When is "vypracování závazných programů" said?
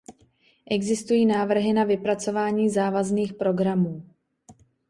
1.83-4.03